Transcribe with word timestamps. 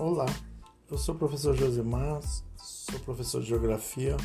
Olá, 0.00 0.24
eu 0.90 0.96
sou 0.96 1.14
o 1.14 1.18
professor 1.18 1.54
Josimar, 1.54 2.22
sou 2.56 2.98
professor 3.00 3.42
de 3.42 3.48
Geografia 3.48 4.16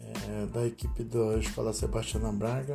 é, 0.00 0.46
da 0.46 0.66
equipe 0.66 1.04
da 1.04 1.38
Escola 1.38 1.72
Sebastiana 1.72 2.32
Braga 2.32 2.74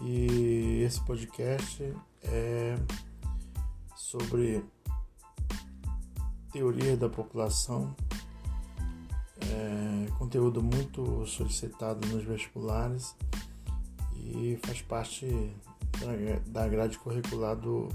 e 0.00 0.80
esse 0.82 0.98
podcast 1.04 1.94
é 2.22 2.74
sobre 3.94 4.64
teoria 6.50 6.96
da 6.96 7.10
população, 7.10 7.94
é, 9.42 10.10
conteúdo 10.12 10.62
muito 10.62 11.26
solicitado 11.26 12.08
nos 12.08 12.24
vestibulares 12.24 13.14
e 14.16 14.58
faz 14.64 14.80
parte 14.80 15.54
da 16.46 16.66
grade 16.66 16.98
curricular 16.98 17.54
do 17.56 17.90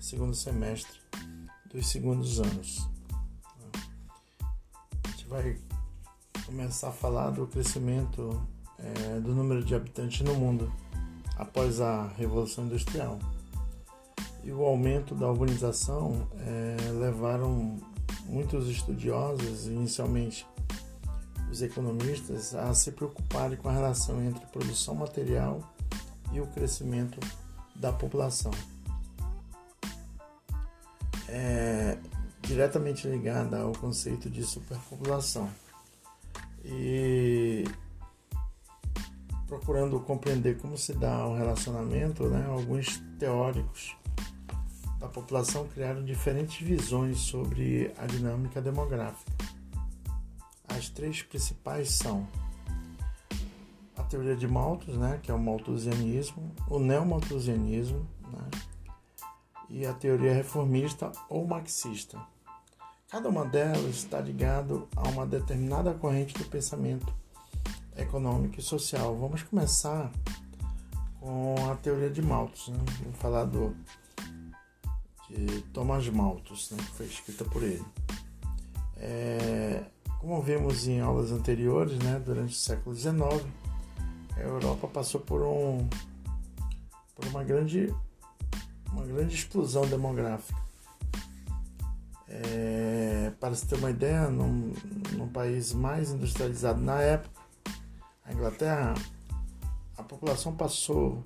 segundo 0.00 0.34
semestre 0.34 1.05
dos 1.76 1.88
segundos 1.88 2.40
anos. 2.40 2.88
A 5.04 5.10
gente 5.10 5.28
vai 5.28 5.58
começar 6.46 6.88
a 6.88 6.92
falar 6.92 7.28
do 7.28 7.46
crescimento 7.46 8.42
é, 8.78 9.20
do 9.20 9.34
número 9.34 9.62
de 9.62 9.74
habitantes 9.74 10.22
no 10.22 10.34
mundo 10.34 10.72
após 11.36 11.82
a 11.82 12.08
Revolução 12.16 12.64
Industrial. 12.64 13.18
E 14.42 14.50
o 14.50 14.64
aumento 14.64 15.14
da 15.14 15.28
urbanização 15.28 16.26
é, 16.38 16.76
levaram 16.92 17.76
muitos 18.24 18.70
estudiosos, 18.70 19.66
inicialmente 19.66 20.46
os 21.50 21.60
economistas, 21.60 22.54
a 22.54 22.72
se 22.72 22.90
preocuparem 22.90 23.58
com 23.58 23.68
a 23.68 23.72
relação 23.72 24.24
entre 24.24 24.46
produção 24.46 24.94
material 24.94 25.60
e 26.32 26.40
o 26.40 26.46
crescimento 26.46 27.20
da 27.74 27.92
população 27.92 28.50
é 31.28 31.98
diretamente 32.42 33.08
ligada 33.08 33.60
ao 33.60 33.72
conceito 33.72 34.30
de 34.30 34.42
superpopulação. 34.44 35.48
E 36.64 37.64
procurando 39.46 40.00
compreender 40.00 40.58
como 40.58 40.76
se 40.76 40.92
dá 40.92 41.26
o 41.26 41.36
relacionamento, 41.36 42.28
né, 42.28 42.46
alguns 42.48 42.98
teóricos 43.18 43.96
da 44.98 45.08
população 45.08 45.66
criaram 45.68 46.04
diferentes 46.04 46.66
visões 46.66 47.18
sobre 47.18 47.92
a 47.98 48.06
dinâmica 48.06 48.60
demográfica. 48.60 49.32
As 50.68 50.88
três 50.88 51.22
principais 51.22 51.90
são 51.90 52.26
a 53.96 54.02
teoria 54.02 54.36
de 54.36 54.48
Malthus, 54.48 54.96
né, 54.96 55.20
que 55.22 55.30
é 55.30 55.34
o 55.34 55.38
malthusianismo, 55.38 56.52
o 56.68 56.78
neomalthusianismo, 56.78 58.06
né, 58.32 58.50
e 59.68 59.86
a 59.86 59.92
teoria 59.92 60.32
reformista 60.32 61.10
ou 61.28 61.46
marxista. 61.46 62.20
Cada 63.08 63.28
uma 63.28 63.44
delas 63.44 63.96
está 63.96 64.20
ligado 64.20 64.88
a 64.96 65.08
uma 65.08 65.24
determinada 65.24 65.94
corrente 65.94 66.34
do 66.34 66.44
pensamento 66.44 67.06
econômico 67.96 68.58
e 68.58 68.62
social. 68.62 69.16
Vamos 69.16 69.42
começar 69.42 70.10
com 71.20 71.54
a 71.70 71.76
teoria 71.76 72.10
de 72.10 72.20
Malthus. 72.20 72.68
Né? 72.68 72.78
Vamos 73.02 73.18
falar 73.18 73.44
do, 73.44 73.76
de 75.30 75.62
Thomas 75.72 76.08
Malthus, 76.08 76.70
né? 76.70 76.78
que 76.78 76.96
foi 76.96 77.06
escrita 77.06 77.44
por 77.44 77.62
ele. 77.62 77.84
É, 78.96 79.84
como 80.20 80.42
vimos 80.42 80.88
em 80.88 81.00
aulas 81.00 81.30
anteriores, 81.30 81.98
né? 81.98 82.20
durante 82.24 82.52
o 82.52 82.58
século 82.58 82.94
XIX, 82.94 83.16
a 84.36 84.40
Europa 84.40 84.88
passou 84.88 85.20
por, 85.20 85.42
um, 85.42 85.88
por 87.14 87.26
uma 87.26 87.44
grande 87.44 87.94
uma 88.96 89.04
grande 89.04 89.34
explosão 89.34 89.86
demográfica. 89.86 90.58
É, 92.28 93.30
para 93.38 93.54
se 93.54 93.66
ter 93.66 93.76
uma 93.76 93.90
ideia, 93.90 94.28
num, 94.28 94.72
num 95.12 95.28
país 95.28 95.72
mais 95.72 96.10
industrializado 96.10 96.80
na 96.80 97.00
época, 97.00 97.40
a 98.24 98.32
Inglaterra, 98.32 98.94
a 99.96 100.02
população 100.02 100.56
passou 100.56 101.22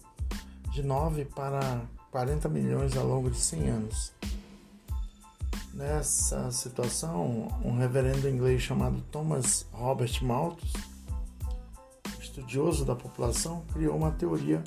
de 0.72 0.82
9 0.82 1.24
para 1.26 1.82
40 2.10 2.48
milhões 2.48 2.96
ao 2.96 3.06
longo 3.06 3.30
de 3.30 3.38
100 3.38 3.68
anos. 3.68 4.12
Nessa 5.72 6.50
situação, 6.50 7.48
um 7.64 7.78
reverendo 7.78 8.28
inglês 8.28 8.60
chamado 8.60 9.00
Thomas 9.12 9.64
Robert 9.72 10.22
Malthus, 10.22 10.72
estudioso 12.20 12.84
da 12.84 12.96
população, 12.96 13.64
criou 13.72 13.96
uma 13.96 14.10
teoria 14.10 14.62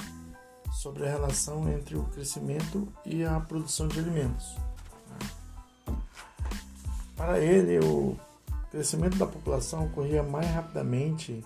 sobre 0.74 1.08
a 1.08 1.12
relação 1.12 1.72
entre 1.72 1.96
o 1.96 2.04
crescimento 2.06 2.88
e 3.06 3.24
a 3.24 3.40
produção 3.40 3.88
de 3.88 4.00
alimentos. 4.00 4.58
Para 7.16 7.40
ele, 7.40 7.80
o 7.80 8.18
crescimento 8.72 9.18
da 9.18 9.28
população 9.28 9.86
ocorria 9.86 10.24
mais 10.24 10.48
rapidamente 10.48 11.46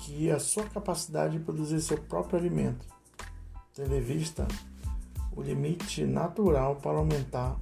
que 0.00 0.30
a 0.30 0.38
sua 0.38 0.64
capacidade 0.64 1.38
de 1.38 1.44
produzir 1.44 1.80
seu 1.80 1.98
próprio 1.98 2.38
alimento, 2.38 2.86
tendo 3.74 3.94
em 3.94 4.00
vista 4.00 4.46
o 5.34 5.42
limite 5.42 6.04
natural 6.04 6.76
para 6.76 6.98
aumentar 6.98 7.56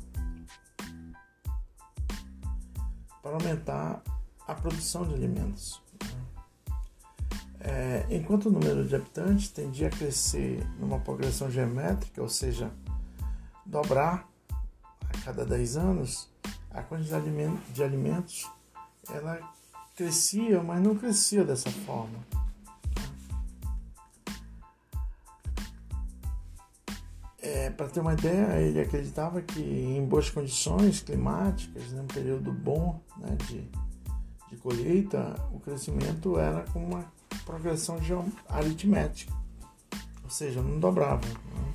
para 3.22 3.34
aumentar 3.34 4.03
a 4.47 4.55
produção 4.55 5.05
de 5.06 5.15
alimentos. 5.15 5.85
É, 7.69 8.06
enquanto 8.10 8.47
o 8.47 8.50
número 8.53 8.87
de 8.87 8.94
habitantes 8.94 9.49
tendia 9.49 9.88
a 9.88 9.91
crescer 9.91 10.65
numa 10.78 11.00
progressão 11.00 11.50
geométrica, 11.50 12.22
ou 12.22 12.28
seja, 12.28 12.71
dobrar 13.65 14.31
a 14.49 15.25
cada 15.25 15.44
10 15.44 15.76
anos, 15.76 16.31
a 16.71 16.81
quantidade 16.81 17.28
de 17.75 17.82
alimentos 17.82 18.49
ela 19.12 19.53
crescia, 19.97 20.62
mas 20.62 20.81
não 20.81 20.94
crescia 20.94 21.43
dessa 21.43 21.69
forma. 21.69 22.25
É, 27.38 27.71
Para 27.71 27.88
ter 27.88 27.99
uma 27.99 28.12
ideia, 28.12 28.60
ele 28.60 28.81
acreditava 28.81 29.43
que 29.43 29.60
em 29.60 30.05
boas 30.06 30.31
condições 30.31 31.00
climáticas, 31.00 31.91
num 31.91 32.03
né, 32.03 32.09
período 32.15 32.53
bom 32.53 33.00
né, 33.19 33.37
de, 33.49 33.69
de 34.50 34.56
colheita, 34.56 35.34
o 35.53 35.59
crescimento 35.59 36.38
era 36.38 36.62
como 36.72 36.87
uma 36.87 37.16
progressão 37.46 37.98
aritmética, 38.48 39.32
ou 40.22 40.28
seja, 40.28 40.60
não 40.60 40.78
dobrava. 40.78 41.26
Né? 41.26 41.72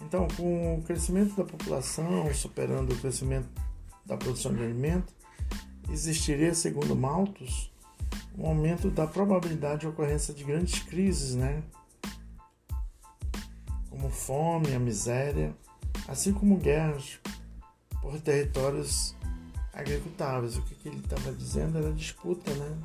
Então, 0.00 0.26
com 0.36 0.78
o 0.78 0.82
crescimento 0.82 1.36
da 1.36 1.44
população 1.44 2.32
superando 2.34 2.92
o 2.92 2.98
crescimento 2.98 3.48
da 4.04 4.16
produção 4.16 4.52
de 4.52 4.62
alimento, 4.64 5.12
existiria, 5.90 6.54
segundo 6.54 6.96
Malthus, 6.96 7.70
um 8.36 8.46
aumento 8.46 8.90
da 8.90 9.06
probabilidade 9.06 9.82
de 9.82 9.86
ocorrência 9.86 10.32
de 10.32 10.42
grandes 10.42 10.82
crises, 10.82 11.34
né? 11.34 11.62
como 13.90 14.08
fome, 14.08 14.74
a 14.74 14.80
miséria, 14.80 15.54
assim 16.08 16.32
como 16.32 16.56
guerras 16.56 17.20
por 18.00 18.18
territórios 18.20 19.14
agricultáveis. 19.72 20.56
O 20.56 20.62
que, 20.62 20.74
que 20.74 20.88
ele 20.88 20.98
estava 20.98 21.30
dizendo 21.32 21.78
era 21.78 21.92
disputa, 21.92 22.52
né? 22.54 22.78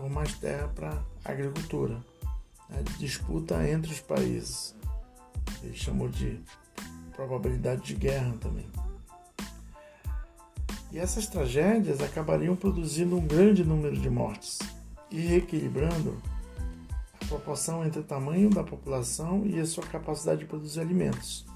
Por 0.00 0.10
mais 0.10 0.34
terra 0.34 0.68
para 0.68 1.04
agricultura. 1.24 1.94
Né? 2.68 2.82
Disputa 2.98 3.68
entre 3.68 3.92
os 3.92 4.00
países. 4.00 4.74
Ele 5.62 5.76
chamou 5.76 6.08
de 6.08 6.40
probabilidade 7.14 7.82
de 7.82 7.94
guerra 7.94 8.34
também. 8.40 8.66
E 10.90 10.98
essas 10.98 11.26
tragédias 11.26 12.00
acabariam 12.00 12.56
produzindo 12.56 13.16
um 13.16 13.26
grande 13.26 13.62
número 13.62 13.96
de 13.96 14.10
mortes 14.10 14.58
e 15.10 15.20
reequilibrando 15.20 16.20
a 17.20 17.26
proporção 17.26 17.84
entre 17.84 18.00
o 18.00 18.04
tamanho 18.04 18.50
da 18.50 18.64
população 18.64 19.44
e 19.46 19.60
a 19.60 19.66
sua 19.66 19.84
capacidade 19.84 20.40
de 20.40 20.46
produzir 20.46 20.80
alimentos. 20.80 21.46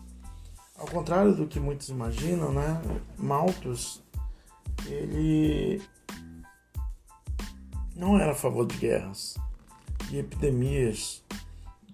Ao 0.77 0.87
contrário 0.87 1.35
do 1.35 1.47
que 1.47 1.59
muitos 1.59 1.89
imaginam, 1.89 2.53
né, 2.53 2.81
Malthus 3.17 4.03
ele 4.87 5.81
não 7.95 8.19
era 8.19 8.33
a 8.33 8.35
favor 8.35 8.67
de 8.67 8.77
guerras 8.77 9.37
e 10.11 10.19
epidemias 10.19 11.23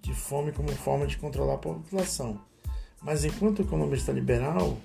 de 0.01 0.13
fome 0.13 0.51
como 0.51 0.69
forma 0.71 1.05
de 1.05 1.17
controlar 1.17 1.55
a 1.55 1.59
população. 1.59 2.39
Mas 3.01 3.23
enquanto 3.23 3.61
economista 3.61 4.11
liberal, 4.11 4.77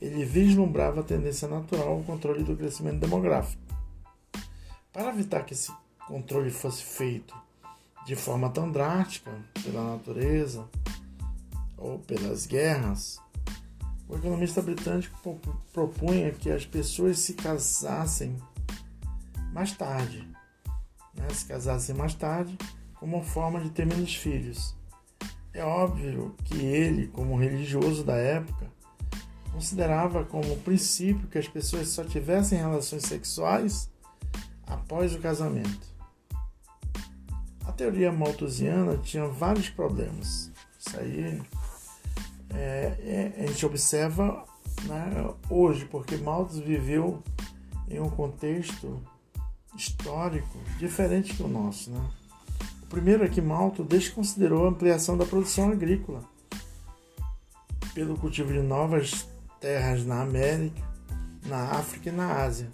ele 0.00 0.24
vislumbrava 0.24 1.00
a 1.00 1.04
tendência 1.04 1.48
natural 1.48 1.88
ao 1.88 2.02
controle 2.02 2.44
do 2.44 2.56
crescimento 2.56 3.00
demográfico. 3.00 3.62
Para 4.92 5.10
evitar 5.10 5.44
que 5.44 5.54
esse 5.54 5.72
controle 6.06 6.50
fosse 6.50 6.84
feito 6.84 7.34
de 8.06 8.14
forma 8.14 8.48
tão 8.50 8.70
drástica 8.70 9.32
pela 9.64 9.96
natureza 9.96 10.68
ou 11.76 11.98
pelas 11.98 12.46
guerras, 12.46 13.18
o 14.08 14.16
economista 14.16 14.62
britânico 14.62 15.40
propunha 15.72 16.30
que 16.30 16.50
as 16.50 16.64
pessoas 16.64 17.18
se 17.18 17.34
casassem 17.34 18.36
mais 19.52 19.72
tarde 19.72 20.33
né, 21.16 21.28
se 21.30 21.46
casassem 21.46 21.94
mais 21.94 22.14
tarde, 22.14 22.56
como 22.94 23.22
forma 23.22 23.60
de 23.60 23.70
ter 23.70 23.86
menos 23.86 24.14
filhos. 24.14 24.76
É 25.52 25.64
óbvio 25.64 26.34
que 26.44 26.56
ele, 26.56 27.08
como 27.08 27.36
religioso 27.36 28.02
da 28.02 28.16
época, 28.16 28.66
considerava 29.52 30.24
como 30.24 30.56
princípio 30.58 31.28
que 31.28 31.38
as 31.38 31.46
pessoas 31.46 31.88
só 31.88 32.02
tivessem 32.02 32.58
relações 32.58 33.04
sexuais 33.04 33.88
após 34.66 35.14
o 35.14 35.20
casamento. 35.20 35.94
A 37.64 37.72
teoria 37.72 38.10
malthusiana 38.10 38.96
tinha 38.98 39.26
vários 39.26 39.68
problemas. 39.68 40.50
Isso 40.78 40.98
aí 40.98 41.42
é, 42.52 43.32
é, 43.38 43.44
a 43.44 43.46
gente 43.46 43.64
observa 43.64 44.44
né, 44.84 45.34
hoje, 45.48 45.84
porque 45.86 46.16
Malthus 46.16 46.58
viveu 46.58 47.22
em 47.88 48.00
um 48.00 48.10
contexto 48.10 49.00
histórico 49.76 50.58
diferente 50.78 51.34
do 51.34 51.48
nosso. 51.48 51.90
Né? 51.90 52.00
O 52.82 52.86
primeiro 52.86 53.24
é 53.24 53.28
que 53.28 53.40
Malthus 53.40 53.86
desconsiderou 53.86 54.66
a 54.66 54.68
ampliação 54.68 55.16
da 55.16 55.24
produção 55.24 55.70
agrícola 55.70 56.22
pelo 57.92 58.16
cultivo 58.16 58.52
de 58.52 58.60
novas 58.60 59.28
terras 59.60 60.04
na 60.04 60.20
América, 60.20 60.82
na 61.46 61.70
África 61.72 62.08
e 62.08 62.12
na 62.12 62.42
Ásia. 62.42 62.70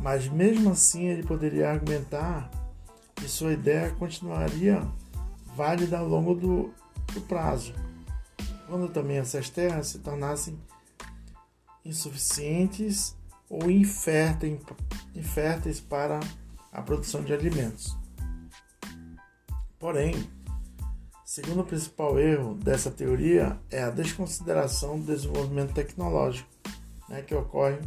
Mas 0.00 0.28
mesmo 0.28 0.70
assim 0.70 1.06
ele 1.06 1.22
poderia 1.22 1.70
argumentar 1.70 2.50
que 3.14 3.28
sua 3.28 3.52
ideia 3.52 3.90
continuaria 3.92 4.86
válida 5.54 5.98
ao 5.98 6.06
longo 6.06 6.34
do, 6.34 6.74
do 7.14 7.20
prazo, 7.22 7.72
quando 8.68 8.88
também 8.88 9.18
essas 9.18 9.48
terras 9.48 9.88
se 9.88 9.98
tornassem 10.00 10.58
insuficientes 11.84 13.16
ou 13.48 13.70
inférteis 13.70 15.80
para 15.80 16.20
a 16.72 16.82
produção 16.82 17.22
de 17.22 17.32
alimentos. 17.32 17.96
Porém, 19.78 20.28
segundo 21.24 21.60
o 21.60 21.64
principal 21.64 22.18
erro 22.18 22.54
dessa 22.54 22.90
teoria 22.90 23.58
é 23.70 23.82
a 23.82 23.90
desconsideração 23.90 24.98
do 24.98 25.06
desenvolvimento 25.06 25.74
tecnológico, 25.74 26.48
né, 27.08 27.22
que 27.22 27.34
ocorre 27.34 27.78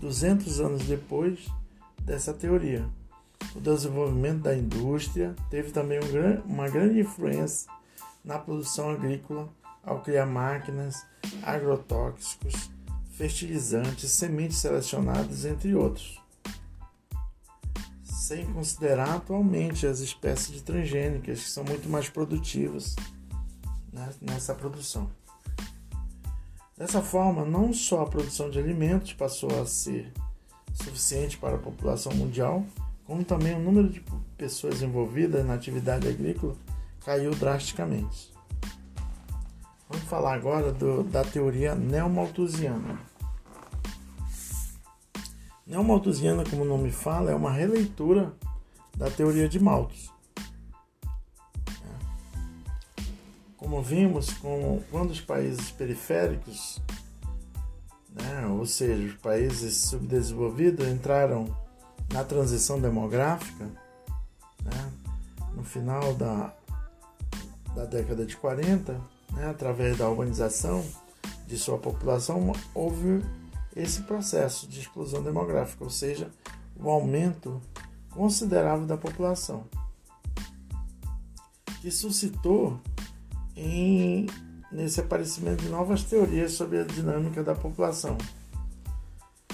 200 0.00 0.60
anos 0.60 0.84
depois 0.84 1.48
dessa 2.02 2.32
teoria. 2.32 2.88
O 3.54 3.60
desenvolvimento 3.60 4.42
da 4.42 4.56
indústria 4.56 5.34
teve 5.50 5.72
também 5.72 5.98
uma 6.44 6.68
grande 6.68 7.00
influência 7.00 7.70
na 8.24 8.38
produção 8.38 8.90
agrícola 8.90 9.48
ao 9.82 10.02
criar 10.02 10.26
máquinas, 10.26 11.06
agrotóxicos, 11.42 12.70
fertilizantes, 13.20 14.10
sementes 14.12 14.56
selecionadas, 14.56 15.44
entre 15.44 15.74
outros. 15.74 16.18
Sem 18.02 18.50
considerar 18.50 19.16
atualmente 19.16 19.86
as 19.86 20.00
espécies 20.00 20.54
de 20.54 20.62
transgênicas, 20.62 21.42
que 21.42 21.50
são 21.50 21.62
muito 21.62 21.86
mais 21.86 22.08
produtivas 22.08 22.96
né, 23.92 24.08
nessa 24.22 24.54
produção. 24.54 25.10
Dessa 26.78 27.02
forma, 27.02 27.44
não 27.44 27.74
só 27.74 28.00
a 28.00 28.06
produção 28.06 28.48
de 28.48 28.58
alimentos 28.58 29.12
passou 29.12 29.60
a 29.60 29.66
ser 29.66 30.10
suficiente 30.72 31.36
para 31.36 31.56
a 31.56 31.58
população 31.58 32.14
mundial, 32.14 32.64
como 33.04 33.22
também 33.22 33.54
o 33.54 33.60
número 33.60 33.90
de 33.90 34.02
pessoas 34.38 34.80
envolvidas 34.80 35.44
na 35.44 35.52
atividade 35.52 36.08
agrícola 36.08 36.56
caiu 37.04 37.34
drasticamente. 37.34 38.32
Vamos 39.90 40.06
falar 40.06 40.32
agora 40.32 40.72
do, 40.72 41.02
da 41.02 41.22
teoria 41.22 41.74
neomalthusiana. 41.74 43.09
Neomalthusiana, 45.70 46.42
como 46.42 46.62
o 46.62 46.64
nome 46.64 46.90
fala, 46.90 47.30
é 47.30 47.34
uma 47.34 47.52
releitura 47.52 48.32
da 48.96 49.08
teoria 49.08 49.48
de 49.48 49.60
Malthus. 49.60 50.12
Como 53.56 53.80
vimos, 53.80 54.32
com, 54.32 54.82
quando 54.90 55.12
os 55.12 55.20
países 55.20 55.70
periféricos, 55.70 56.82
né, 58.12 58.48
ou 58.48 58.66
seja, 58.66 59.14
os 59.14 59.20
países 59.20 59.76
subdesenvolvidos, 59.76 60.88
entraram 60.88 61.46
na 62.12 62.24
transição 62.24 62.80
demográfica, 62.80 63.70
né, 64.64 64.92
no 65.54 65.62
final 65.62 66.14
da, 66.14 66.52
da 67.76 67.84
década 67.84 68.26
de 68.26 68.36
40, 68.36 69.00
né, 69.34 69.48
através 69.48 69.96
da 69.96 70.08
urbanização 70.08 70.84
de 71.46 71.56
sua 71.56 71.78
população, 71.78 72.52
houve 72.74 73.22
esse 73.74 74.02
processo 74.02 74.66
de 74.66 74.80
explosão 74.80 75.22
demográfica, 75.22 75.84
ou 75.84 75.90
seja, 75.90 76.30
o 76.76 76.90
aumento 76.90 77.60
considerável 78.10 78.86
da 78.86 78.96
população, 78.96 79.64
que 81.80 81.90
suscitou 81.90 82.80
em, 83.56 84.26
nesse 84.70 85.00
aparecimento 85.00 85.62
de 85.62 85.68
novas 85.68 86.02
teorias 86.02 86.52
sobre 86.52 86.78
a 86.78 86.84
dinâmica 86.84 87.42
da 87.42 87.54
população. 87.54 88.18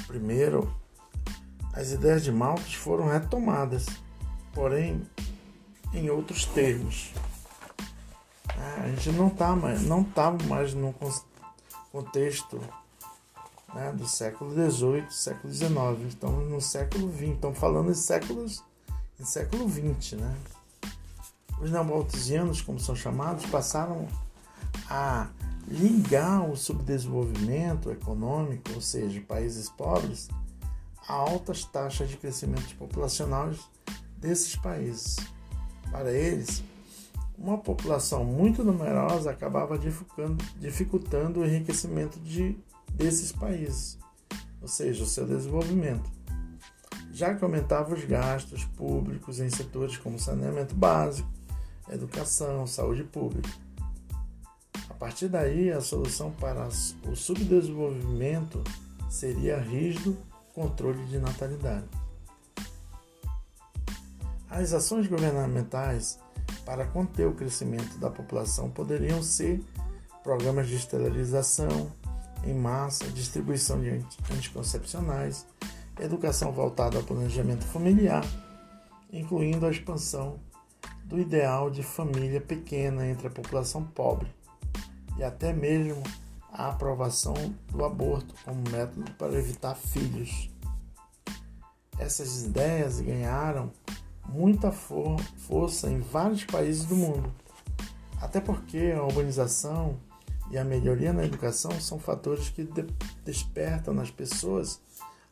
Primeiro, 0.06 0.74
as 1.72 1.92
ideias 1.92 2.24
de 2.24 2.32
Malthus 2.32 2.74
foram 2.74 3.08
retomadas, 3.08 3.86
porém 4.54 5.02
em 5.92 6.08
outros 6.10 6.46
termos. 6.46 7.12
É, 8.56 8.80
a 8.80 8.88
gente 8.88 9.10
não 9.12 9.28
está 9.28 9.54
mais, 9.54 9.82
não 9.82 10.02
tá 10.02 10.30
mais 10.48 10.72
no 10.72 10.94
contexto 11.92 12.60
né, 13.76 13.92
do 13.92 14.08
século 14.08 14.50
XVIII, 14.50 15.04
século 15.10 15.52
XIX. 15.52 16.08
Estamos 16.08 16.50
no 16.50 16.60
século 16.60 17.12
XX, 17.12 17.34
estamos 17.34 17.58
falando 17.58 17.90
em 17.90 17.94
séculos 17.94 18.64
em 19.20 19.24
século 19.24 19.68
XX, 19.68 20.12
né? 20.12 20.34
Os 21.60 21.70
neomalthusianos, 21.70 22.60
como 22.60 22.80
são 22.80 22.94
chamados, 22.94 23.46
passaram 23.46 24.08
a 24.90 25.28
ligar 25.68 26.48
o 26.48 26.56
subdesenvolvimento 26.56 27.90
econômico, 27.90 28.72
ou 28.74 28.80
seja, 28.80 29.20
países 29.22 29.68
pobres, 29.70 30.28
a 31.08 31.12
altas 31.12 31.64
taxas 31.64 32.08
de 32.08 32.16
crescimento 32.16 32.74
populacional 32.76 33.50
desses 34.18 34.54
países. 34.56 35.16
Para 35.90 36.12
eles, 36.12 36.62
uma 37.38 37.58
população 37.58 38.24
muito 38.24 38.62
numerosa 38.64 39.30
acabava 39.30 39.78
dificultando 39.78 41.40
o 41.40 41.44
enriquecimento 41.44 42.18
de, 42.20 42.56
desses 42.96 43.30
países, 43.30 43.98
ou 44.60 44.66
seja, 44.66 45.04
o 45.04 45.06
seu 45.06 45.26
desenvolvimento, 45.26 46.10
já 47.12 47.34
que 47.34 47.44
aumentava 47.44 47.94
os 47.94 48.04
gastos 48.04 48.64
públicos 48.64 49.38
em 49.38 49.50
setores 49.50 49.96
como 49.98 50.18
saneamento 50.18 50.74
básico, 50.74 51.28
educação, 51.90 52.66
saúde 52.66 53.04
pública. 53.04 53.50
A 54.88 54.94
partir 54.94 55.28
daí, 55.28 55.70
a 55.70 55.80
solução 55.80 56.32
para 56.32 56.66
o 56.66 57.14
subdesenvolvimento 57.14 58.64
seria 59.10 59.60
rígido 59.60 60.16
controle 60.54 61.04
de 61.04 61.18
natalidade. 61.18 61.86
As 64.48 64.72
ações 64.72 65.06
governamentais 65.06 66.18
para 66.64 66.86
conter 66.86 67.26
o 67.26 67.34
crescimento 67.34 67.98
da 67.98 68.08
população 68.08 68.70
poderiam 68.70 69.22
ser 69.22 69.62
programas 70.22 70.66
de 70.66 70.76
esterilização 70.76 71.92
em 72.46 72.54
massa, 72.54 73.04
distribuição 73.10 73.80
de 73.80 73.90
anticoncepcionais, 74.30 75.46
educação 75.98 76.52
voltada 76.52 76.96
ao 76.96 77.02
planejamento 77.02 77.64
familiar, 77.64 78.24
incluindo 79.12 79.66
a 79.66 79.70
expansão 79.70 80.38
do 81.04 81.18
ideal 81.18 81.70
de 81.70 81.82
família 81.82 82.40
pequena 82.40 83.06
entre 83.06 83.28
a 83.28 83.30
população 83.30 83.84
pobre 83.84 84.28
e 85.16 85.24
até 85.24 85.52
mesmo 85.52 86.02
a 86.52 86.68
aprovação 86.68 87.34
do 87.70 87.84
aborto 87.84 88.34
como 88.44 88.62
método 88.70 89.10
para 89.12 89.34
evitar 89.34 89.74
filhos. 89.74 90.50
Essas 91.98 92.44
ideias 92.44 93.00
ganharam 93.00 93.70
muita 94.28 94.72
for 94.72 95.20
força 95.36 95.88
em 95.88 96.00
vários 96.00 96.44
países 96.44 96.84
do 96.84 96.96
mundo. 96.96 97.32
Até 98.20 98.40
porque 98.40 98.92
a 98.96 99.02
urbanização 99.02 99.98
e 100.50 100.58
a 100.58 100.64
melhoria 100.64 101.12
na 101.12 101.24
educação 101.24 101.72
são 101.80 101.98
fatores 101.98 102.48
que 102.48 102.64
de 102.64 102.82
despertam 103.24 103.92
nas 103.92 104.10
pessoas 104.10 104.80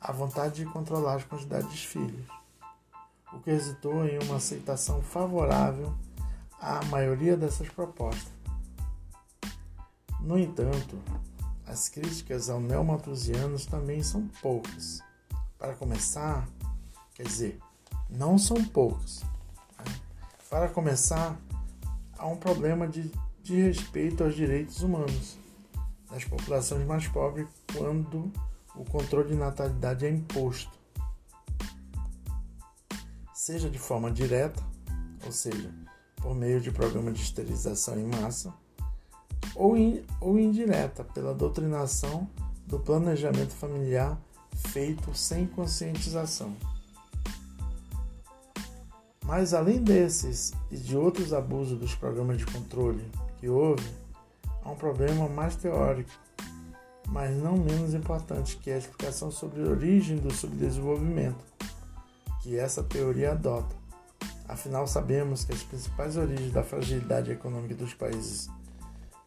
a 0.01 0.13
vontade 0.13 0.57
de 0.57 0.67
controlar 0.67 1.15
as 1.15 1.25
quantidades 1.25 1.73
de 1.73 1.87
filhos, 1.87 2.27
o 3.33 3.39
que 3.41 3.51
resultou 3.51 4.05
em 4.07 4.19
uma 4.25 4.37
aceitação 4.37 5.01
favorável 5.03 5.95
à 6.61 6.85
maioria 6.87 7.37
dessas 7.37 7.69
propostas. 7.69 8.33
No 10.21 10.39
entanto, 10.39 10.99
as 11.67 11.89
críticas 11.89 12.51
ao 12.51 12.61
neomalthusianos 12.61 13.67
também 13.67 14.03
são 14.03 14.29
poucas. 14.43 15.01
Para 15.59 15.75
começar, 15.75 16.47
quer 17.15 17.25
dizer, 17.25 17.59
não 18.11 18.39
são 18.39 18.63
poucas. 18.65 19.23
Para 20.51 20.69
começar, 20.69 21.37
há 22.19 22.27
um 22.27 22.37
problema 22.37 22.87
de, 22.87 23.11
de 23.45 23.61
respeito 23.61 24.25
aos 24.25 24.35
direitos 24.35 24.83
humanos 24.83 25.39
das 26.11 26.25
populações 26.25 26.87
mais 26.87 27.07
pobres 27.07 27.47
quando 27.77 28.33
o 28.75 28.85
controle 28.87 29.29
de 29.29 29.35
natalidade 29.35 30.07
é 30.07 30.11
imposto, 30.11 30.73
seja 33.35 33.69
de 33.69 33.79
forma 33.79 34.11
direta, 34.11 34.63
ou 35.27 35.31
seja, 35.31 35.71
por 36.17 36.35
meio 36.35 36.59
de 36.59 36.71
programas 36.71 37.19
de 37.19 37.23
esterilização 37.23 38.01
em 38.01 38.07
massa, 38.07 38.53
ou, 39.55 39.77
in, 39.77 40.03
ou 40.23 40.39
indireta, 40.39 41.05
pela 41.05 41.35
doutrinação 41.35 42.27
do 42.67 42.81
planejamento 42.81 43.53
familiar 43.53 44.19
feito 44.69 45.15
sem 45.15 45.47
conscientização. 45.47 46.57
Mas 49.23 49.53
além 49.53 49.83
desses 49.83 50.53
e 50.71 50.77
de 50.79 50.97
outros 50.97 51.35
abusos 51.35 51.79
dos 51.79 51.95
programas 51.95 52.39
de 52.39 52.47
controle 52.47 53.05
que 53.39 53.49
houve, 53.49 53.89
há 54.63 54.71
um 54.71 54.77
problema 54.77 55.29
mais 55.29 55.57
teórico, 55.57 56.11
mas 57.09 57.37
não 57.37 57.57
menos 57.57 57.95
importante, 57.95 58.57
que 58.57 58.71
é 58.71 58.75
a 58.75 58.79
explicação 58.79 59.31
sobre 59.31 59.63
a 59.63 59.71
origem 59.71 60.17
do 60.17 60.33
subdesenvolvimento, 60.33 61.45
que 62.43 62.59
essa 62.59 62.83
teoria 62.83 63.33
adota. 63.33 63.75
Afinal, 64.49 64.87
sabemos 64.87 65.45
que 65.45 65.53
as 65.53 65.63
principais 65.63 66.17
origens 66.17 66.53
da 66.53 66.63
fragilidade 66.63 67.31
econômica 67.31 67.75
dos 67.75 67.95
países 67.95 68.49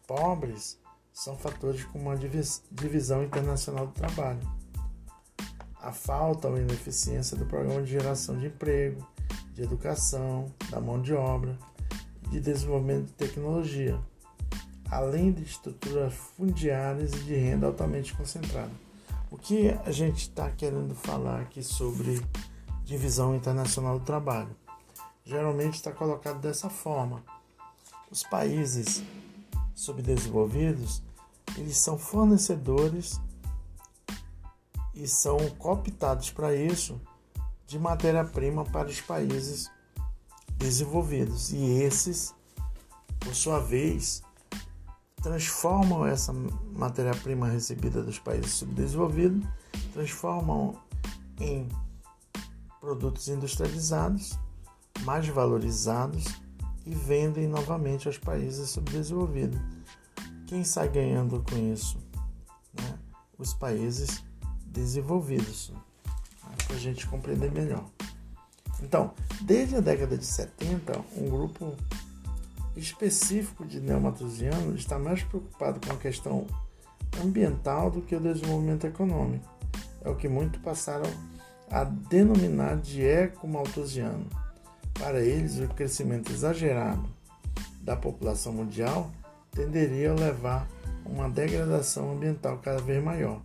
pobres 0.06 0.78
são 1.12 1.36
fatores 1.36 1.84
como 1.84 2.10
a 2.10 2.16
divisão 2.70 3.24
internacional 3.24 3.86
do 3.88 3.92
trabalho, 3.92 4.40
a 5.80 5.92
falta 5.92 6.48
ou 6.48 6.58
ineficiência 6.58 7.36
do 7.36 7.46
programa 7.46 7.82
de 7.82 7.90
geração 7.90 8.38
de 8.38 8.46
emprego, 8.46 9.06
de 9.52 9.62
educação, 9.62 10.46
da 10.70 10.80
mão 10.80 11.02
de 11.02 11.12
obra 11.12 11.58
de 12.30 12.40
desenvolvimento 12.40 13.06
de 13.06 13.12
tecnologia, 13.12 13.98
além 14.90 15.32
de 15.32 15.42
estruturas 15.42 16.14
fundiárias 16.14 17.12
e 17.12 17.18
de 17.24 17.34
renda 17.34 17.66
altamente 17.66 18.14
concentrada. 18.14 18.72
O 19.30 19.36
que 19.36 19.70
a 19.84 19.90
gente 19.90 20.22
está 20.22 20.50
querendo 20.50 20.94
falar 20.94 21.40
aqui 21.40 21.62
sobre 21.62 22.20
divisão 22.84 23.34
internacional 23.34 23.98
do 23.98 24.04
trabalho? 24.04 24.54
Geralmente 25.24 25.74
está 25.74 25.92
colocado 25.92 26.40
dessa 26.40 26.70
forma. 26.70 27.22
Os 28.10 28.22
países 28.22 29.02
subdesenvolvidos 29.74 31.02
eles 31.56 31.76
são 31.76 31.98
fornecedores 31.98 33.20
e 34.94 35.06
são 35.06 35.38
cooptados 35.58 36.30
para 36.30 36.54
isso 36.54 37.00
de 37.66 37.78
matéria-prima 37.78 38.64
para 38.64 38.88
os 38.88 39.00
países 39.00 39.70
desenvolvidos. 40.58 41.52
E 41.52 41.82
esses, 41.82 42.34
por 43.20 43.34
sua 43.34 43.60
vez, 43.60 44.22
transformam 45.22 46.06
essa 46.06 46.32
matéria-prima 46.32 47.48
recebida 47.48 48.02
dos 48.02 48.18
países 48.18 48.52
subdesenvolvidos, 48.52 49.46
transformam 49.92 50.76
em 51.40 51.68
produtos 52.80 53.28
industrializados, 53.28 54.38
mais 55.00 55.26
valorizados 55.28 56.24
e 56.84 56.94
vendem 56.94 57.46
novamente 57.46 58.08
aos 58.08 58.18
países 58.18 58.70
subdesenvolvidos. 58.70 59.60
Quem 60.46 60.64
sai 60.64 60.88
ganhando 60.88 61.42
com 61.42 61.72
isso? 61.72 61.98
Né? 62.72 62.98
Os 63.36 63.52
países 63.52 64.24
desenvolvidos 64.66 65.72
para 66.66 66.76
a 66.76 66.78
gente 66.78 67.06
compreender 67.06 67.50
melhor. 67.50 67.84
Então, 68.82 69.12
desde 69.42 69.76
a 69.76 69.80
década 69.80 70.16
de 70.16 70.24
70, 70.24 71.00
um 71.16 71.28
grupo 71.28 71.74
específico 72.76 73.64
de 73.64 73.80
neomatosianos 73.80 74.80
está 74.80 74.98
mais 74.98 75.22
preocupado 75.22 75.80
com 75.84 75.92
a 75.92 75.96
questão 75.96 76.46
ambiental 77.22 77.90
do 77.90 78.02
que 78.02 78.14
o 78.14 78.20
desenvolvimento 78.20 78.86
econômico. 78.86 79.48
É 80.04 80.08
o 80.08 80.14
que 80.14 80.28
muitos 80.28 80.60
passaram 80.60 81.10
a 81.70 81.84
denominar 81.84 82.76
de 82.76 83.04
ecomaltosiano. 83.04 84.26
Para 84.94 85.20
eles, 85.20 85.58
o 85.58 85.68
crescimento 85.68 86.30
exagerado 86.32 87.04
da 87.82 87.96
população 87.96 88.52
mundial 88.52 89.10
tenderia 89.50 90.12
a 90.12 90.14
levar 90.14 90.68
a 91.04 91.08
uma 91.08 91.28
degradação 91.28 92.12
ambiental 92.12 92.58
cada 92.58 92.80
vez 92.80 93.02
maior 93.02 93.42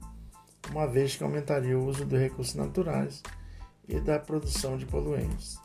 uma 0.69 0.87
vez 0.87 1.15
que 1.15 1.23
aumentaria 1.23 1.77
o 1.77 1.85
uso 1.85 2.05
de 2.05 2.17
recursos 2.17 2.55
naturais 2.55 3.21
e 3.87 3.99
da 3.99 4.19
produção 4.19 4.77
de 4.77 4.85
poluentes. 4.85 5.57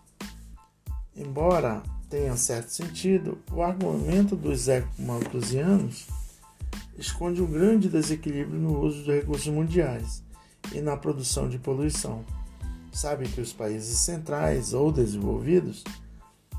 Embora 1.17 1.83
tenha 2.09 2.37
certo 2.37 2.71
sentido, 2.71 3.39
o 3.53 3.63
argumento 3.63 4.35
dos 4.35 4.69
ecomalthusianos 4.69 6.07
esconde 6.97 7.43
um 7.43 7.51
grande 7.51 7.89
desequilíbrio 7.89 8.59
no 8.59 8.81
uso 8.81 9.05
de 9.05 9.13
recursos 9.13 9.53
mundiais 9.53 10.23
e 10.73 10.81
na 10.81 10.97
produção 10.97 11.49
de 11.49 11.59
poluição. 11.59 12.25
Sabe 12.93 13.29
que 13.29 13.41
os 13.41 13.53
países 13.53 13.99
centrais 13.99 14.73
ou 14.73 14.91
desenvolvidos, 14.91 15.85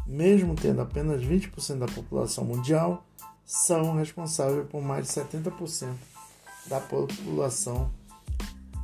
mesmo 0.05 0.55
tendo 0.55 0.81
apenas 0.81 1.21
20% 1.21 1.79
da 1.79 1.87
população 1.87 2.45
mundial, 2.45 3.05
são 3.45 3.95
responsáveis 3.95 4.67
por 4.69 4.81
mais 4.81 5.07
de 5.07 5.13
70% 5.13 5.93
da 6.67 6.79
população 6.79 7.91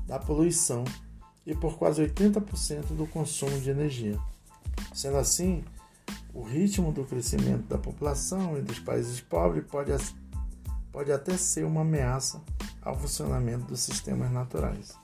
da 0.08 0.20
poluição 0.20 0.84
e 1.46 1.54
por 1.54 1.78
quase 1.78 2.02
80% 2.02 2.96
do 2.96 3.06
consumo 3.06 3.60
de 3.60 3.70
energia. 3.70 4.20
Sendo 4.94 5.18
assim, 5.18 5.64
o 6.34 6.42
ritmo 6.42 6.92
do 6.92 7.06
crescimento 7.06 7.64
da 7.68 7.78
população 7.78 8.58
e 8.58 8.62
dos 8.62 8.80
países 8.80 9.22
pobres 9.22 9.64
pode, 9.66 9.92
pode 10.92 11.12
até 11.12 11.38
ser 11.38 11.66
uma 11.66 11.82
ameaça 11.82 12.42
ao 12.82 12.98
funcionamento 12.98 13.66
dos 13.66 13.80
sistemas 13.80 14.32
naturais. 14.32 14.98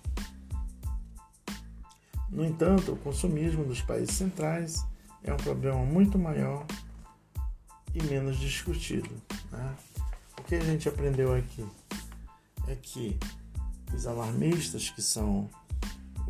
No 2.29 2.45
entanto, 2.45 2.93
o 2.93 2.97
consumismo 2.97 3.65
dos 3.65 3.81
países 3.81 4.15
centrais 4.15 4.85
é 5.23 5.33
um 5.33 5.37
problema 5.37 5.83
muito 5.83 6.17
maior 6.17 6.65
e 7.93 8.01
menos 8.03 8.37
discutido. 8.37 9.09
Né? 9.51 9.75
O 10.39 10.43
que 10.43 10.55
a 10.55 10.61
gente 10.61 10.87
aprendeu 10.87 11.35
aqui 11.35 11.65
é 12.67 12.75
que 12.75 13.19
os 13.93 14.07
alarmistas, 14.07 14.89
que 14.89 15.01
são 15.01 15.49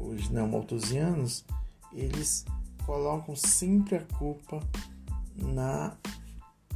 os 0.07 0.29
neomalthusianos, 0.29 1.45
eles 1.93 2.45
colocam 2.85 3.35
sempre 3.35 3.95
a 3.95 4.03
culpa 4.17 4.59
na 5.35 5.95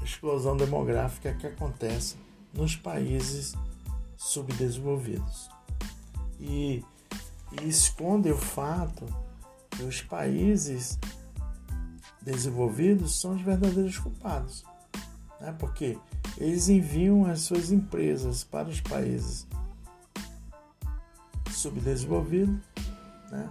explosão 0.04 0.56
demográfica 0.56 1.34
que 1.34 1.48
acontece 1.48 2.16
nos 2.54 2.76
países 2.76 3.54
subdesenvolvidos. 4.16 5.50
E, 6.40 6.84
e 7.62 7.68
escondem 7.68 8.32
o 8.32 8.38
fato 8.38 9.06
que 9.72 9.84
os 9.84 10.02
países 10.02 10.98
desenvolvidos 12.22 13.20
são 13.20 13.36
os 13.36 13.42
verdadeiros 13.42 13.98
culpados. 13.98 14.64
Né? 15.40 15.54
Porque 15.60 15.98
eles 16.38 16.70
enviam 16.70 17.26
as 17.26 17.42
suas 17.42 17.72
empresas 17.72 18.44
para 18.44 18.70
os 18.70 18.82
países 18.82 19.48
subdesenvolvido, 21.50 22.60
né, 23.32 23.50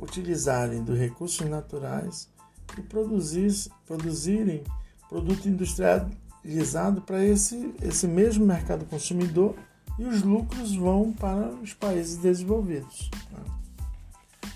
utilizarem 0.00 0.82
dos 0.82 0.98
recursos 0.98 1.48
naturais 1.48 2.28
e 2.76 2.82
produzir, 2.82 3.70
produzirem 3.86 4.62
produto 5.08 5.48
industrializado 5.48 7.00
para 7.02 7.24
esse, 7.24 7.74
esse 7.82 8.06
mesmo 8.06 8.44
mercado 8.44 8.84
consumidor 8.86 9.54
e 9.98 10.04
os 10.04 10.22
lucros 10.22 10.74
vão 10.74 11.12
para 11.12 11.48
os 11.48 11.72
países 11.72 12.16
desenvolvidos. 12.18 13.10
Né. 13.30 14.48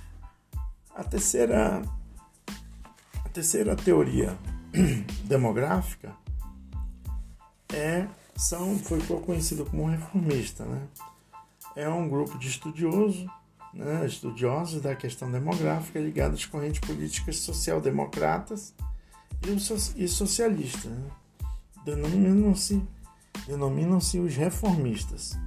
A 0.94 1.04
terceira, 1.04 1.82
a 3.24 3.28
terceira 3.30 3.74
teoria 3.74 4.36
demográfica 5.24 6.14
é, 7.72 8.06
são, 8.36 8.78
foi 8.78 9.00
conhecido 9.00 9.64
como 9.64 9.86
reformista, 9.86 10.64
né? 10.64 10.86
é 11.76 11.88
um 11.88 12.08
grupo 12.08 12.38
de 12.38 12.48
estudiosos, 12.48 13.26
né, 13.72 14.04
estudiosos 14.06 14.80
da 14.80 14.94
questão 14.94 15.30
demográfica 15.30 15.98
ligados 15.98 16.40
às 16.40 16.46
correntes 16.46 16.80
políticas 16.80 17.36
social-democratas 17.36 18.74
e, 19.96 20.08
socialistas. 20.08 20.90
Né? 20.90 21.10
Denominam-se 21.84 22.82
denominam 23.46 23.98
os 23.98 24.36
reformistas. 24.36 25.38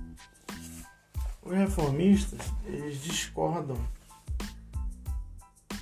Os 1.42 1.54
reformistas 1.54 2.40
eles 2.66 3.02
discordam 3.02 3.78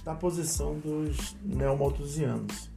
da 0.04 0.16
posição 0.16 0.80
dos 0.80 1.36
neomalthusianos. 1.44 2.72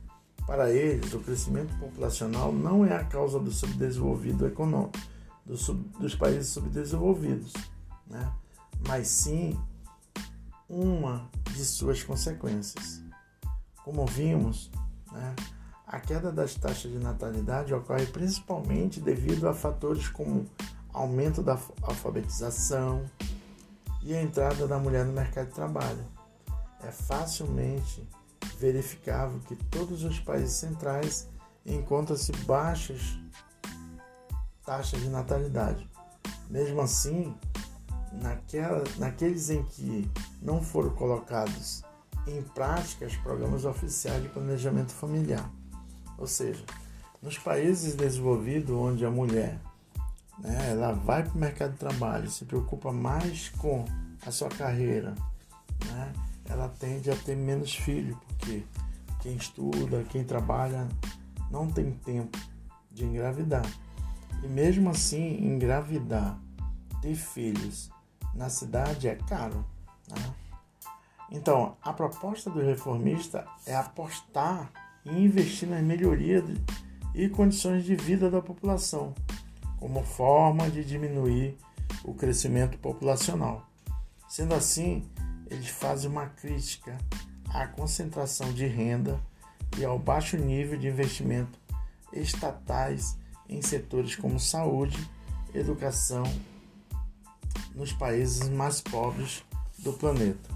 Para 0.46 0.70
eles, 0.70 1.12
o 1.14 1.20
crescimento 1.20 1.74
populacional 1.78 2.52
não 2.52 2.84
é 2.84 2.94
a 2.94 3.04
causa 3.04 3.40
do 3.40 3.50
subdesenvolvido 3.50 4.46
econômico 4.46 4.98
do 5.44 5.56
sub, 5.56 5.82
dos 5.98 6.14
países 6.14 6.48
subdesenvolvidos, 6.48 7.52
né? 8.06 8.30
Mas 8.86 9.08
sim 9.08 9.58
uma 10.68 11.30
de 11.52 11.64
suas 11.64 12.02
consequências. 12.02 13.02
Como 13.84 14.06
vimos, 14.06 14.70
né, 15.12 15.34
a 15.86 16.00
queda 16.00 16.32
das 16.32 16.54
taxas 16.54 16.90
de 16.90 16.98
natalidade 16.98 17.74
ocorre 17.74 18.06
principalmente 18.06 19.00
devido 19.00 19.48
a 19.48 19.54
fatores 19.54 20.08
como 20.08 20.46
aumento 20.92 21.42
da 21.42 21.58
alfabetização 21.82 23.04
e 24.02 24.14
a 24.14 24.22
entrada 24.22 24.66
da 24.66 24.78
mulher 24.78 25.04
no 25.04 25.12
mercado 25.12 25.48
de 25.48 25.54
trabalho. 25.54 26.04
É 26.82 26.90
facilmente 26.90 28.08
verificável 28.58 29.40
que 29.40 29.56
todos 29.56 30.04
os 30.04 30.18
países 30.18 30.54
centrais 30.54 31.28
encontram-se 31.64 32.32
baixos 32.44 33.18
taxa 34.64 34.98
de 34.98 35.08
natalidade. 35.08 35.88
Mesmo 36.48 36.80
assim, 36.80 37.36
naquela, 38.22 38.84
naqueles 38.98 39.50
em 39.50 39.62
que 39.64 40.10
não 40.40 40.62
foram 40.62 40.90
colocados 40.90 41.82
em 42.26 42.42
prática 42.42 43.06
os 43.06 43.16
programas 43.16 43.64
oficiais 43.64 44.22
de 44.22 44.28
planejamento 44.28 44.92
familiar. 44.92 45.50
Ou 46.18 46.26
seja, 46.26 46.64
nos 47.22 47.38
países 47.38 47.94
desenvolvidos 47.94 48.74
onde 48.74 49.04
a 49.04 49.10
mulher 49.10 49.60
né, 50.38 50.70
ela 50.70 50.92
vai 50.92 51.22
para 51.22 51.34
o 51.34 51.38
mercado 51.38 51.72
de 51.72 51.78
trabalho, 51.78 52.30
se 52.30 52.44
preocupa 52.44 52.92
mais 52.92 53.48
com 53.50 53.84
a 54.24 54.30
sua 54.30 54.48
carreira, 54.48 55.14
né, 55.86 56.12
ela 56.46 56.68
tende 56.68 57.10
a 57.10 57.16
ter 57.16 57.36
menos 57.36 57.74
filhos, 57.74 58.16
porque 58.28 58.64
quem 59.20 59.36
estuda, 59.36 60.04
quem 60.10 60.24
trabalha, 60.24 60.86
não 61.50 61.70
tem 61.70 61.92
tempo 61.92 62.38
de 62.90 63.04
engravidar. 63.04 63.64
E 64.42 64.48
mesmo 64.48 64.90
assim, 64.90 65.42
engravidar, 65.42 66.38
ter 67.00 67.14
filhos 67.14 67.90
na 68.34 68.48
cidade 68.48 69.08
é 69.08 69.14
caro. 69.14 69.64
Né? 70.08 70.34
Então, 71.30 71.76
a 71.82 71.92
proposta 71.92 72.50
do 72.50 72.60
reformista 72.60 73.46
é 73.66 73.74
apostar 73.74 74.70
e 75.04 75.10
investir 75.10 75.68
na 75.68 75.80
melhoria 75.80 76.40
de, 76.42 76.60
e 77.14 77.28
condições 77.28 77.84
de 77.84 77.94
vida 77.94 78.30
da 78.30 78.42
população, 78.42 79.14
como 79.78 80.02
forma 80.02 80.68
de 80.68 80.84
diminuir 80.84 81.56
o 82.04 82.14
crescimento 82.14 82.78
populacional. 82.78 83.66
Sendo 84.28 84.54
assim, 84.54 85.08
eles 85.50 85.68
fazem 85.68 86.10
uma 86.10 86.26
crítica 86.26 86.98
à 87.50 87.66
concentração 87.66 88.52
de 88.52 88.66
renda 88.66 89.20
e 89.78 89.84
ao 89.84 89.98
baixo 89.98 90.36
nível 90.36 90.78
de 90.78 90.88
investimento 90.88 91.58
estatais 92.12 93.16
em 93.48 93.60
setores 93.60 94.16
como 94.16 94.38
saúde, 94.40 94.98
educação 95.52 96.24
nos 97.74 97.92
países 97.92 98.48
mais 98.48 98.80
pobres 98.80 99.42
do 99.78 99.92
planeta. 99.92 100.54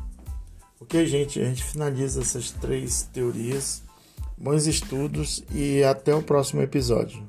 Ok, 0.81 1.07
gente? 1.07 1.41
A 1.41 1.45
gente 1.45 1.65
finaliza 1.65 2.21
essas 2.21 2.51
três 2.51 3.09
teorias. 3.13 3.83
Bons 4.37 4.67
estudos 4.67 5.43
e 5.53 5.83
até 5.83 6.15
o 6.15 6.23
próximo 6.23 6.63
episódio. 6.63 7.27